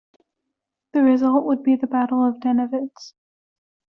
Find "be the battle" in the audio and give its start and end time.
1.61-2.25